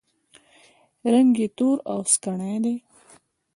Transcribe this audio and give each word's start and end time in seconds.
رنګ 1.11 1.31
یې 1.41 1.47
تور 1.57 1.77
او 1.91 1.99
سکڼۍ 2.11 2.55
دی. 2.63 2.75